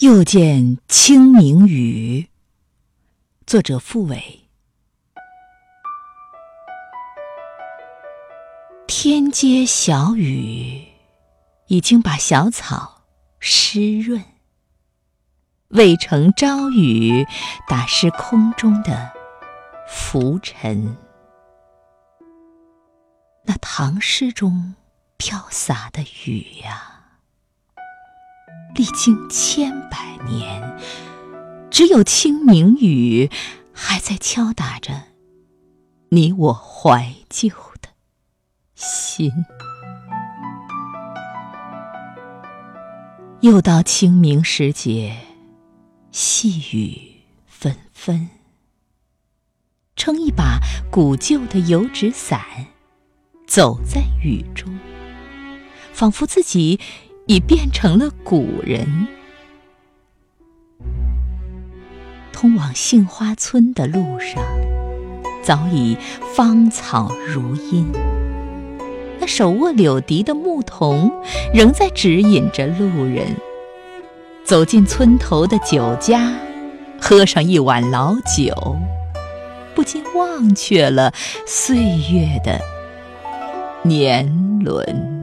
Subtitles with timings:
[0.00, 2.28] 又见清明雨，
[3.46, 4.46] 作者傅伟。
[8.86, 10.86] 天街小雨
[11.68, 13.04] 已经把小草
[13.40, 14.22] 湿润，
[15.68, 17.24] 渭城朝雨
[17.66, 19.10] 打湿空中的
[19.88, 20.94] 浮尘。
[23.44, 24.74] 那唐诗中
[25.16, 26.95] 飘洒的雨呀。
[28.76, 30.78] 历经千百年，
[31.70, 33.30] 只有清明雨
[33.72, 35.04] 还在敲打着
[36.10, 37.48] 你我怀旧
[37.80, 37.88] 的
[38.74, 39.32] 心。
[43.40, 45.16] 又到清明时节，
[46.12, 48.28] 细雨纷纷，
[49.94, 50.58] 撑一把
[50.90, 52.44] 古旧的油纸伞，
[53.46, 54.78] 走在雨中，
[55.94, 56.78] 仿佛自己。
[57.26, 59.06] 已变成了古人。
[62.32, 64.42] 通往杏花村的路上，
[65.42, 65.96] 早已
[66.34, 67.90] 芳草如茵。
[69.18, 71.10] 那手握柳笛的牧童，
[71.52, 73.26] 仍在指引着路人。
[74.44, 76.32] 走进村头的酒家，
[77.00, 78.76] 喝上一碗老酒，
[79.74, 81.12] 不禁忘却了
[81.46, 82.60] 岁月的
[83.82, 85.15] 年轮。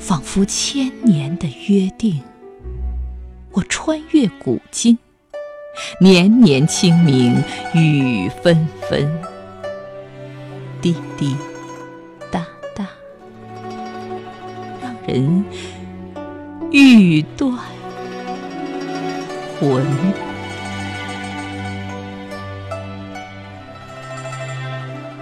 [0.00, 2.20] 仿佛千年的约定，
[3.52, 4.98] 我穿越古今，
[6.00, 7.40] 年年清明
[7.74, 9.08] 雨纷纷，
[10.80, 11.36] 滴滴
[12.30, 12.88] 答答，
[14.82, 15.44] 让人
[16.72, 17.56] 欲断
[19.60, 19.84] 魂。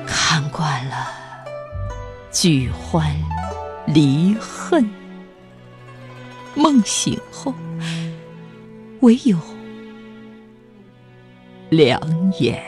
[0.06, 1.08] 看惯了
[2.30, 3.12] 聚欢。
[3.94, 4.88] 离恨，
[6.54, 7.54] 梦醒后，
[9.00, 9.38] 唯有
[11.70, 12.00] 两
[12.38, 12.62] 眼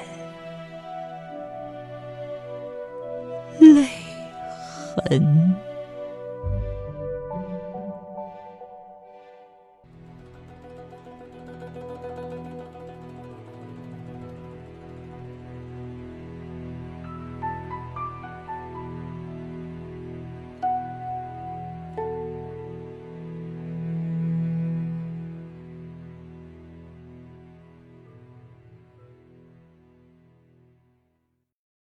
[3.59, 3.87] 泪
[4.97, 5.50] 痕。